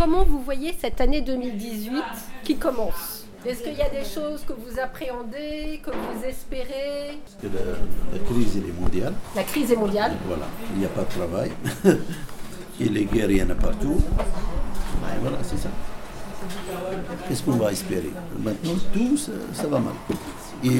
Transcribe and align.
comment 0.00 0.24
vous 0.24 0.40
voyez 0.42 0.74
cette 0.80 0.98
année 1.02 1.20
2018 1.20 2.02
qui 2.42 2.56
commence? 2.56 3.26
Est-ce 3.44 3.62
qu'il 3.62 3.74
y 3.74 3.82
a 3.82 3.90
des 3.90 4.02
choses 4.02 4.42
que 4.46 4.54
vous 4.54 4.80
appréhendez, 4.80 5.78
que 5.84 5.90
vous 5.90 6.24
espérez? 6.26 7.18
La, 7.42 7.48
la 7.50 8.18
crise 8.24 8.56
elle 8.56 8.70
est 8.70 8.80
mondiale. 8.80 9.12
La 9.36 9.42
crise 9.42 9.70
est 9.70 9.76
mondiale. 9.76 10.12
Voilà, 10.26 10.46
il 10.72 10.78
n'y 10.78 10.86
a 10.86 10.88
pas 10.88 11.02
de 11.02 11.10
travail. 11.10 11.50
Et 12.80 12.88
les 12.88 13.04
guerres, 13.04 13.30
il 13.30 13.36
y 13.36 13.42
en 13.42 13.50
a 13.50 13.54
partout. 13.54 14.00
Et 14.00 15.20
voilà, 15.20 15.36
c'est 15.42 15.58
ça. 15.58 15.68
Qu'est-ce 17.28 17.42
qu'on 17.42 17.52
va 17.52 17.70
espérer? 17.70 18.10
Maintenant, 18.38 18.76
tout, 18.94 19.18
ça, 19.18 19.32
ça 19.52 19.66
va 19.66 19.80
mal. 19.80 19.92
Et 20.64 20.70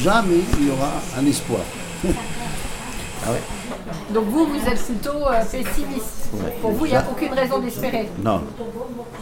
jamais 0.00 0.40
il 0.60 0.68
y 0.68 0.70
aura 0.70 0.92
un 1.18 1.26
espoir. 1.26 1.60
ah 2.06 3.32
ouais 3.32 3.61
Donc 4.10 4.24
vous, 4.26 4.46
vous 4.46 4.66
êtes 4.68 4.82
plutôt 4.84 5.26
euh, 5.28 5.40
pessimiste. 5.44 6.28
Ouais. 6.34 6.56
Pour 6.60 6.72
vous, 6.72 6.86
il 6.86 6.90
n'y 6.90 6.96
a 6.96 7.04
aucune 7.10 7.32
raison 7.32 7.58
d'espérer. 7.58 8.08
Non, 8.22 8.42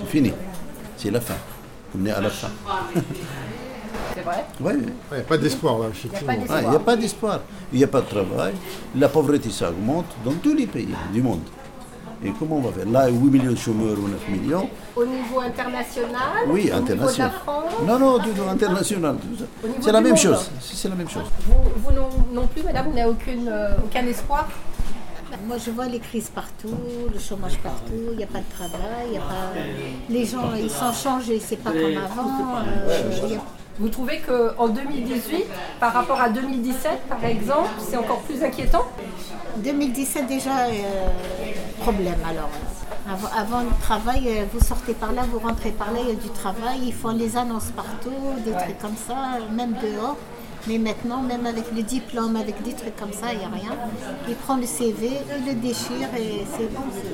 c'est 0.01 0.09
fini. 0.11 0.33
C'est 0.97 1.11
la 1.11 1.21
fin. 1.21 1.35
On 1.99 2.05
est 2.07 2.11
à 2.13 2.21
la 2.21 2.31
fin. 2.31 2.49
C'est 4.15 4.23
vrai 4.23 4.45
ouais. 4.61 4.75
Il 5.13 5.15
n'y 5.15 5.21
a 5.21 5.25
pas 5.25 5.39
d'espoir 5.39 5.79
là, 5.79 5.87
Il 6.05 6.11
n'y 6.11 6.17
a 6.17 6.19
effectivement. 6.21 6.27
pas 6.27 6.33
Ouais, 6.33 6.39
d'espoir. 6.41 6.61
Il 6.63 6.69
n'y 6.71 6.77
a 6.77 6.79
pas 6.81 6.97
d'espoir. 6.97 7.41
Il 7.73 7.79
n'y 7.79 7.85
a 7.85 7.87
pas 7.87 8.01
de 8.01 8.07
travail. 8.07 8.55
La 8.97 9.09
pauvreté, 9.09 9.51
ça 9.51 9.71
augmente 9.71 10.07
dans 10.25 10.33
tous 10.35 10.55
les 10.55 10.67
pays 10.67 10.89
du 11.13 11.23
monde. 11.23 11.41
Et 12.25 12.33
comment 12.39 12.57
on 12.57 12.61
va 12.61 12.73
faire? 12.73 12.87
Là, 12.91 13.09
8 13.09 13.15
millions 13.31 13.53
de 13.53 13.57
chômeurs 13.57 13.97
ou 13.99 14.09
9 14.09 14.29
millions. 14.29 14.69
Au 14.97 15.05
niveau 15.07 15.41
international? 15.41 16.11
Oui, 16.49 16.51
Au 16.51 16.55
niveau 16.55 16.65
de 16.65 16.71
la 16.71 16.77
international. 16.77 17.31
France? 17.45 17.65
Non, 17.87 17.99
non, 17.99 18.19
du 18.19 18.31
international. 18.51 19.17
Au 19.17 19.67
C'est 19.81 19.93
la 19.93 19.99
du 20.01 20.05
même 20.05 20.17
chose. 20.17 20.51
C'est 20.61 20.89
la 20.89 20.95
même 20.97 21.09
chose. 21.09 21.25
Vous, 21.47 21.55
vous 21.77 21.93
non, 21.93 22.09
non 22.33 22.47
plus, 22.49 22.63
madame, 22.63 22.87
vous 22.89 22.95
n'avez 22.97 23.11
aucune, 23.11 23.49
euh, 23.49 23.71
aucun 23.83 24.07
espoir? 24.07 24.49
Moi, 25.47 25.57
je 25.65 25.71
vois 25.71 25.87
les 25.87 25.99
crises 26.01 26.29
partout, 26.29 26.75
le 27.13 27.19
chômage 27.19 27.59
partout, 27.59 27.93
il 28.13 28.17
n'y 28.19 28.25
a 28.25 28.27
pas 28.27 28.39
de 28.41 28.51
travail, 28.55 29.07
il 29.09 29.15
y 29.15 29.17
a 29.17 29.21
pas... 29.21 29.53
les 30.09 30.25
gens, 30.27 30.51
ils 30.59 30.71
sont 30.71 30.93
changés, 30.93 31.41
c'est 31.41 31.57
pas 31.57 31.71
comme 31.73 31.97
avant. 31.97 32.57
euh, 32.59 33.37
a- 33.37 33.43
Vous 33.79 33.89
trouvez 33.89 34.21
qu'en 34.21 34.69
2018, 34.69 35.45
par 35.79 35.93
rapport 35.93 36.21
à 36.21 36.29
2017, 36.29 37.01
par 37.09 37.25
exemple, 37.25 37.71
c'est 37.79 37.97
encore 37.97 38.21
plus 38.21 38.43
inquiétant? 38.43 38.85
2017 39.59 40.27
déjà, 40.27 40.67
euh, 40.67 40.73
problème 41.81 42.19
alors. 42.29 42.51
Avant, 43.09 43.29
avant 43.37 43.61
le 43.63 43.71
travail, 43.81 44.29
euh, 44.29 44.45
vous 44.53 44.61
sortez 44.65 44.93
par 44.95 45.13
là, 45.13 45.23
vous 45.33 45.39
rentrez 45.39 45.71
par 45.71 45.91
là, 45.93 45.99
il 46.03 46.09
y 46.09 46.13
a 46.13 46.15
du 46.15 46.29
travail, 46.29 46.79
ils 46.85 46.93
font 46.93 47.11
les 47.11 47.37
annonces 47.37 47.71
partout, 47.75 48.11
des 48.45 48.53
trucs 48.53 48.79
comme 48.79 48.97
ça, 48.97 49.39
même 49.51 49.73
dehors. 49.83 50.17
Mais 50.67 50.79
maintenant, 50.79 51.23
même 51.23 51.47
avec 51.47 51.65
le 51.75 51.83
diplôme, 51.83 52.37
avec 52.37 52.63
des 52.63 52.75
trucs 52.75 52.97
comme 52.97 53.13
ça, 53.13 53.33
il 53.33 53.39
n'y 53.39 53.45
a 53.45 53.49
rien. 53.49 53.77
Il 54.29 54.35
prend 54.35 54.57
le 54.57 54.67
CV, 54.67 55.11
il 55.39 55.47
le 55.47 55.55
déchire 55.55 56.09
et 56.19 56.45
c'est 56.57 56.73
bon, 56.73 56.83
c'est 56.93 57.09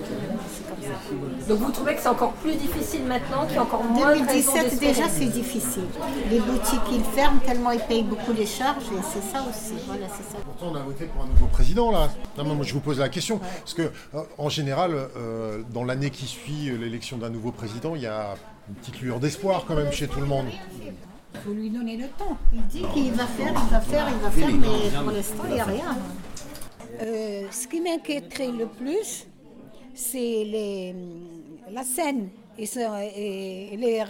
c'est 0.53 0.69
comme 0.69 0.83
ça. 0.83 1.49
Donc 1.49 1.59
vous 1.61 1.73
trouvez 1.73 1.95
que 1.95 2.01
c'est 2.01 2.09
encore 2.09 2.33
plus 2.33 2.55
difficile 2.57 3.05
maintenant, 3.05 3.47
qu'il 3.47 3.57
y 3.57 3.59
a 3.59 3.63
encore 3.63 3.85
moins 3.85 4.15
de 4.15 4.27
raisons 4.27 4.53
2017 4.53 4.65
d'espérer 4.65 4.93
déjà 4.93 5.09
c'est 5.09 5.27
difficile. 5.27 5.85
Les 6.31 6.41
boutiques 6.41 6.81
ils 6.93 7.05
ferment 7.05 7.41
tellement 7.41 7.71
ils 7.71 7.81
payent 7.81 8.03
beaucoup 8.03 8.33
les 8.33 8.47
charges 8.47 8.85
et 8.85 9.03
c'est 9.13 9.33
ça 9.33 9.45
aussi. 9.49 9.75
Voilà, 9.87 10.07
c'est 10.09 10.37
ça. 10.37 10.43
Pourtant, 10.45 10.73
on 10.73 10.75
a 10.75 10.83
voté 10.83 11.07
pour 11.07 11.23
un 11.25 11.29
nouveau 11.29 11.47
président 11.47 11.91
là. 11.91 12.09
Non, 12.37 12.45
mais 12.45 12.55
moi, 12.55 12.65
je 12.65 12.75
vous 12.75 12.81
pose 12.81 12.99
la 12.99 13.09
question. 13.09 13.39
Parce 13.39 13.75
que, 13.75 13.83
euh, 14.15 14.23
en 14.39 14.49
général, 14.49 14.93
euh, 15.17 15.63
dans 15.73 15.85
l'année 15.85 16.11
qui 16.11 16.27
suit 16.27 16.71
l'élection 16.79 17.17
d'un 17.17 17.31
nouveau 17.31 17.53
président, 17.53 17.95
il 17.95 18.03
y 18.03 18.07
a 18.07 18.35
une 18.69 18.75
petite 18.75 19.01
lueur 19.01 19.21
d'espoir 19.21 19.65
quand 19.67 19.75
même 19.75 19.93
chez 19.93 20.09
tout 20.09 20.21
le 20.21 20.27
monde. 20.27 20.47
Il 21.39 21.49
faut 21.49 21.55
lui 21.55 21.71
donner 21.71 21.97
le 21.97 22.09
temps. 22.09 22.37
Il 22.53 22.63
dit 22.67 22.85
qu'il 22.93 23.13
va 23.13 23.27
faire, 23.27 23.53
il 23.53 23.71
va 23.71 23.81
faire, 23.81 24.09
il 24.09 24.19
va 24.19 24.31
faire, 24.31 24.51
mais 24.51 24.99
pour 25.03 25.13
l'instant 25.13 25.45
il 25.49 25.55
n'y 25.55 25.61
a 25.61 25.65
rien. 25.65 25.97
Euh, 27.03 27.47
ce 27.51 27.67
qui 27.67 27.81
m'inquiéterait 27.81 28.53
le 28.53 28.67
plus, 28.67 29.27
c'est 29.95 30.19
les, 30.19 30.95
la 31.71 31.85
Seine 31.85 32.29
et, 32.59 32.67
les, 33.77 34.03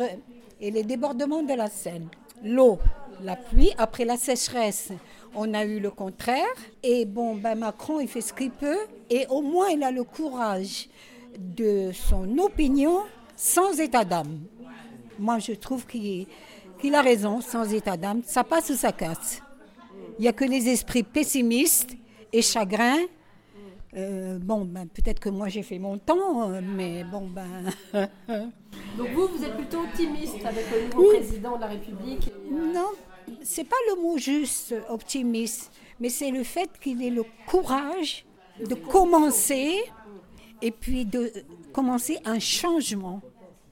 et 0.60 0.70
les 0.70 0.82
débordements 0.82 1.42
de 1.42 1.54
la 1.54 1.69
Seine. 1.69 2.08
L'eau, 2.44 2.78
la 3.22 3.36
pluie, 3.36 3.72
après 3.77 4.04
la 4.04 4.16
sécheresse, 4.16 4.92
on 5.34 5.52
a 5.54 5.64
eu 5.64 5.80
le 5.80 5.91
contraire. 5.91 6.44
Et 6.82 7.04
bon, 7.04 7.34
ben 7.34 7.56
Macron, 7.56 8.00
il 8.00 8.09
fait 8.09 8.20
ce 8.20 8.32
qu'il 8.32 8.50
peut. 8.50 8.78
Et 9.10 9.26
au 9.28 9.42
moins, 9.42 9.69
il 9.69 9.82
a 9.82 9.91
le 9.91 10.04
courage 10.04 10.88
de 11.38 11.91
son 11.92 12.38
opinion 12.38 13.00
sans 13.36 13.78
état 13.81 14.04
d'âme. 14.04 14.38
Moi, 15.19 15.38
je 15.38 15.53
trouve 15.53 15.86
qu'il 15.86 16.26
qu'il 16.81 16.94
a 16.94 17.03
raison, 17.03 17.41
sans 17.41 17.72
état 17.72 17.97
d'âme. 17.97 18.22
Ça 18.25 18.44
passe 18.44 18.70
ou 18.70 18.75
ça 18.75 18.92
casse. 18.92 19.42
Il 20.19 20.22
n'y 20.22 20.28
a 20.28 20.32
que 20.32 20.44
les 20.44 20.69
esprits 20.69 21.03
pessimistes 21.03 21.97
et 22.32 22.42
chagrins. 22.42 23.04
Euh, 23.94 24.38
bon, 24.38 24.64
ben, 24.64 24.86
peut-être 24.86 25.20
que 25.20 25.31
moi 25.31 25.48
j'ai 25.48 25.62
fait 25.62 25.78
mon 25.78 25.97
temps, 25.97 26.50
euh, 26.50 26.60
mais 26.62 27.04
bon, 27.04 27.28
ben. 27.28 27.70
Donc 28.98 29.09
vous, 29.15 29.28
vous 29.28 29.44
êtes 29.44 29.56
plutôt 29.56 29.81
optimiste 29.81 30.44
avec 30.44 30.65
le 30.70 30.88
nouveau 30.88 31.09
président 31.15 31.56
de 31.56 31.60
la 31.62 31.66
République 31.69 32.31
non, 32.50 32.91
c'est 33.42 33.65
pas 33.65 33.76
le 33.88 34.03
mot 34.03 34.19
juste, 34.19 34.75
optimiste, 34.88 35.72
mais 36.00 36.09
c'est 36.09 36.31
le 36.31 36.42
fait 36.42 36.70
qu'il 36.81 37.03
ait 37.03 37.10
le 37.10 37.25
courage 37.47 38.25
de 38.65 38.75
commencer 38.75 39.82
et 40.62 40.70
puis 40.70 41.04
de 41.04 41.32
commencer 41.72 42.19
un 42.25 42.38
changement. 42.38 43.20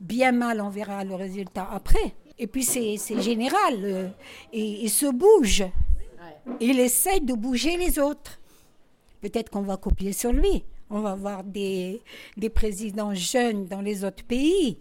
Bien 0.00 0.32
mal, 0.32 0.60
on 0.60 0.69
verra 0.69 1.04
le 1.04 1.14
résultat 1.14 1.69
après. 1.70 2.14
Et 2.39 2.47
puis 2.47 2.65
c'est 2.65 2.97
général, 3.21 3.75
euh, 3.84 4.09
et 4.53 4.65
il 4.84 4.91
se 4.91 5.06
bouge. 5.06 5.65
Il 6.61 6.81
essaie 6.81 7.21
de 7.21 7.33
bouger 7.33 7.77
les 7.77 7.99
autres. 7.99 8.41
Peut-être 9.21 9.50
qu'on 9.50 9.62
va 9.62 9.77
copier 9.77 10.12
sur 10.12 10.33
lui. 10.33 10.65
On 10.91 11.00
va 11.00 11.15
voir 11.15 11.44
des, 11.44 12.03
des 12.37 12.50
présidents 12.50 13.15
jeunes 13.15 13.67
dans 13.67 13.81
les 13.81 14.05
autres 14.05 14.25
pays. 14.25 14.78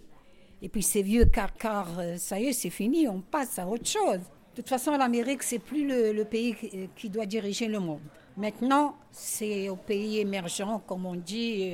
Et 0.61 0.69
puis 0.69 0.81
ces 0.81 1.01
vieux 1.01 1.25
carcars, 1.25 1.99
euh, 1.99 2.17
ça 2.17 2.39
y 2.39 2.47
est, 2.47 2.53
c'est 2.53 2.69
fini, 2.69 3.07
on 3.07 3.21
passe 3.21 3.59
à 3.59 3.67
autre 3.67 3.87
chose. 3.87 4.19
De 4.19 4.55
toute 4.61 4.69
façon, 4.69 4.91
l'Amérique, 4.97 5.43
c'est 5.43 5.59
plus 5.59 5.87
le, 5.87 6.11
le 6.13 6.25
pays 6.25 6.55
qui, 6.55 6.89
qui 6.95 7.09
doit 7.09 7.25
diriger 7.25 7.67
le 7.67 7.79
monde. 7.79 8.01
Maintenant, 8.37 8.95
c'est 9.11 9.69
aux 9.69 9.75
pays 9.75 10.19
émergents, 10.19 10.81
comme 10.87 11.05
on 11.05 11.15
dit, 11.15 11.73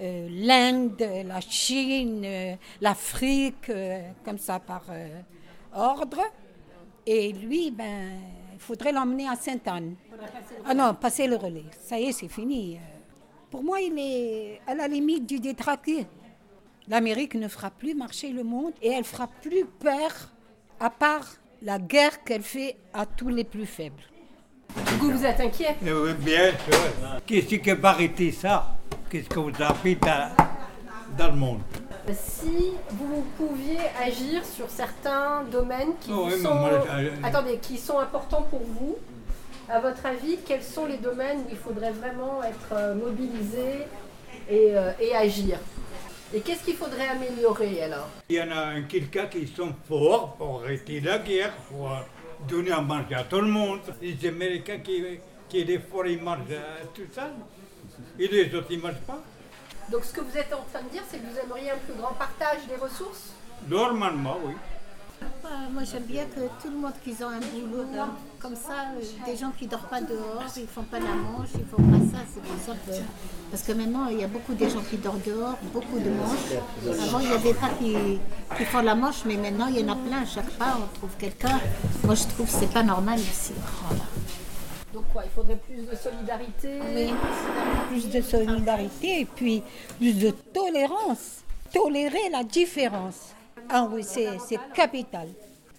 euh, 0.00 0.28
l'Inde, 0.30 1.04
la 1.24 1.40
Chine, 1.40 2.22
euh, 2.24 2.54
l'Afrique, 2.80 3.68
euh, 3.68 4.00
comme 4.24 4.38
ça 4.38 4.58
par 4.58 4.84
euh, 4.90 5.20
ordre. 5.74 6.20
Et 7.06 7.32
lui, 7.32 7.70
ben, 7.70 8.10
il 8.52 8.60
faudrait 8.60 8.92
l'emmener 8.92 9.28
à 9.28 9.36
Sainte-Anne. 9.36 9.96
Ah 10.64 10.74
non, 10.74 10.94
passer 10.94 11.26
le 11.26 11.36
relais. 11.36 11.64
Ça 11.82 11.98
y 11.98 12.04
est, 12.04 12.12
c'est 12.12 12.28
fini. 12.28 12.78
Pour 13.50 13.62
moi, 13.62 13.80
il 13.80 13.98
est 13.98 14.60
à 14.66 14.74
la 14.74 14.88
limite 14.88 15.26
du 15.26 15.40
détraqué. 15.40 16.06
L'Amérique 16.88 17.34
ne 17.34 17.48
fera 17.48 17.70
plus 17.70 17.94
marcher 17.94 18.30
le 18.30 18.44
monde 18.44 18.72
et 18.80 18.90
elle 18.90 19.04
fera 19.04 19.26
plus 19.26 19.64
peur, 19.64 20.30
à 20.80 20.90
part 20.90 21.36
la 21.60 21.78
guerre 21.78 22.24
qu'elle 22.24 22.42
fait 22.42 22.76
à 22.92 23.06
tous 23.06 23.28
les 23.28 23.44
plus 23.44 23.66
faibles. 23.66 24.02
Du 24.74 24.98
coup, 24.98 25.10
vous 25.10 25.24
êtes 25.24 25.38
inquiet? 25.40 25.76
Eh 25.84 25.92
oui, 25.92 26.14
bien 26.14 26.50
sûr. 26.50 27.20
Qu'est-ce 27.26 27.54
qui 27.56 27.70
va 27.72 27.90
arrêter 27.90 28.32
ça? 28.32 28.76
Qu'est-ce 29.12 29.28
que 29.28 29.40
vous 29.40 29.50
avez 29.62 29.94
dans, 29.96 30.30
dans 31.18 31.26
le 31.32 31.36
monde 31.36 31.60
Si 32.14 32.72
vous 32.92 33.22
pouviez 33.36 33.76
agir 34.02 34.42
sur 34.42 34.70
certains 34.70 35.44
domaines 35.52 35.92
qui 36.00 36.10
Oh, 36.14 36.28
oui, 36.32 36.40
sont, 36.40 36.54
moi, 36.54 36.70
je- 36.98 37.26
attendez, 37.26 37.58
qui 37.58 37.76
sont 37.76 37.98
importants 37.98 38.40
pour 38.48 38.60
vous, 38.60 38.96
à 39.68 39.80
votre 39.80 40.06
avis, 40.06 40.38
quels 40.46 40.62
sont 40.62 40.86
les 40.86 40.96
domaines 40.96 41.40
où 41.40 41.48
il 41.50 41.58
faudrait 41.58 41.92
vraiment 41.92 42.42
être 42.42 42.72
euh, 42.72 42.94
mobilisé 42.94 43.82
et, 44.48 44.70
euh, 44.74 44.92
et 44.98 45.14
agir? 45.14 45.58
Et 46.32 46.40
qu'est-ce 46.40 46.64
qu'il 46.64 46.76
faudrait 46.76 47.08
améliorer 47.08 47.82
alors? 47.82 48.08
Il 48.30 48.36
y 48.36 48.40
en 48.42 48.50
a 48.50 48.60
un 48.76 48.82
quelqu'un 48.84 49.26
qui 49.26 49.46
sont 49.46 49.74
forts 49.86 50.36
pour 50.36 50.62
arrêter 50.64 51.00
la 51.00 51.18
guerre, 51.18 51.52
pour 51.68 51.90
euh, 51.92 51.96
donner 52.48 52.72
à 52.72 52.80
manger 52.80 53.14
à 53.16 53.24
tout 53.24 53.42
le 53.42 53.48
monde. 53.48 53.80
Les 54.00 54.26
Américains 54.26 54.78
qui, 54.78 55.04
qui 55.50 55.78
forts, 55.90 56.06
ils 56.06 56.22
mangent 56.22 56.38
euh, 56.50 56.84
tout 56.94 57.02
ça. 57.14 57.28
Et 58.18 58.28
les 58.28 58.54
autres, 58.54 58.68
ils 58.70 58.78
ne 58.78 58.82
mangent 58.82 59.06
pas. 59.06 59.22
Donc 59.90 60.04
ce 60.04 60.12
que 60.12 60.20
vous 60.20 60.36
êtes 60.36 60.52
en 60.52 60.64
train 60.72 60.82
de 60.84 60.90
dire, 60.90 61.02
c'est 61.08 61.18
que 61.18 61.26
vous 61.26 61.38
aimeriez 61.38 61.70
un 61.70 61.78
plus 61.78 61.94
grand 61.94 62.14
partage 62.14 62.66
des 62.68 62.76
ressources? 62.76 63.32
Normalement, 63.68 64.38
oui. 64.44 64.54
Euh, 65.22 65.48
moi 65.72 65.82
j'aime 65.84 66.04
bien 66.04 66.24
que 66.24 66.40
tout 66.60 66.70
le 66.70 66.76
monde 66.76 66.92
qu'ils 67.04 67.22
ont 67.22 67.28
un 67.28 67.38
boulot 67.38 67.84
là. 67.94 68.08
comme 68.40 68.56
ça, 68.56 68.86
euh, 68.96 69.26
des 69.26 69.36
gens 69.36 69.52
qui 69.56 69.66
dorment 69.66 69.86
pas 69.88 70.00
dehors, 70.00 70.44
ils 70.56 70.66
font 70.66 70.82
pas 70.82 70.98
la 70.98 71.14
manche, 71.14 71.48
ils 71.54 71.66
font 71.66 71.82
pas 71.82 71.98
ça, 72.16 72.24
c'est 72.32 72.42
pour 72.42 72.58
ça 72.64 72.72
que 72.86 72.92
parce 73.50 73.62
que 73.62 73.72
maintenant 73.72 74.06
il 74.08 74.20
y 74.20 74.24
a 74.24 74.28
beaucoup 74.28 74.54
de 74.54 74.68
gens 74.68 74.80
qui 74.88 74.96
dorment 74.96 75.20
dehors, 75.26 75.58
beaucoup 75.72 75.98
de 75.98 76.10
manches. 76.10 76.98
Avant 77.06 77.20
il 77.20 77.28
y 77.28 77.32
avait 77.32 77.54
pas 77.54 77.70
qui, 77.78 78.18
qui 78.56 78.64
font 78.64 78.82
la 78.82 78.94
manche, 78.94 79.24
mais 79.24 79.36
maintenant 79.36 79.66
il 79.68 79.80
y 79.80 79.84
en 79.84 79.92
a 79.92 79.96
plein. 79.96 80.22
À 80.22 80.26
chaque 80.26 80.50
pas 80.52 80.78
on 80.78 80.98
trouve 80.98 81.14
quelqu'un. 81.18 81.60
Moi 82.04 82.14
je 82.14 82.24
trouve 82.24 82.46
que 82.46 82.52
c'est 82.52 82.72
pas 82.72 82.82
normal 82.82 83.18
ici. 83.18 83.52
Voilà. 83.86 84.04
Donc 84.92 85.04
il 85.24 85.30
faudrait 85.30 85.56
plus 85.56 85.86
de 85.86 85.96
solidarité 85.96 86.80
Plus 87.88 88.08
de 88.10 88.20
solidarité 88.20 89.20
et 89.20 89.24
puis 89.24 89.62
plus 89.98 90.18
de 90.18 90.30
tolérance. 90.30 91.42
Tolérer 91.72 92.28
la 92.30 92.44
différence. 92.44 93.34
Ah 93.70 93.88
oui, 93.90 94.04
c'est 94.04 94.58
capital. 94.74 95.28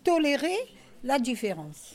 Tolérer 0.04 0.58
la 1.04 1.20
différence. 1.20 1.92